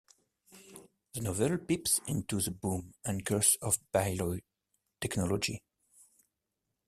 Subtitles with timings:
[1.13, 5.61] The novel peeps into the boom and curse of biotechnology.